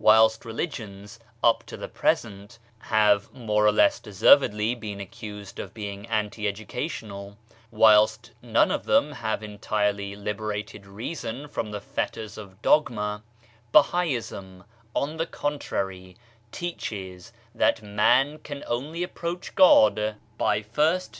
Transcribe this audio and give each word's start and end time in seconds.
Whilst 0.00 0.44
religions, 0.44 1.20
up 1.40 1.62
to 1.66 1.76
the 1.76 1.86
present, 1.86 2.58
have 2.80 3.32
more 3.32 3.64
or 3.64 3.70
less 3.70 4.00
deservedly 4.00 4.74
been 4.74 5.00
accused 5.00 5.60
of 5.60 5.72
being 5.72 6.04
anti 6.08 6.48
educational; 6.48 7.36
whilst 7.70 8.32
none 8.42 8.72
of 8.72 8.82
them 8.86 9.12
have 9.12 9.40
entirely 9.40 10.16
liberated 10.16 10.84
reason 10.84 11.46
from 11.46 11.70
the 11.70 11.80
fetters 11.80 12.36
of 12.36 12.60
dogma, 12.60 13.22
Bahaism, 13.72 14.64
on 14.96 15.16
the 15.16 15.26
contrary, 15.26 16.16
teaches 16.50 17.32
that 17.54 17.82
man 17.82 18.38
can 18.38 18.64
only 18.66 19.04
approach 19.04 19.54
God, 19.54 19.94
by 19.96 20.06
first 20.06 20.16
1 20.16 20.16
Baha'u'llah, 20.16 20.16
Tablet 20.16 20.58
of 20.58 20.72
IikraqZt, 20.72 20.72
p. 20.72 20.74
33. 20.74 21.08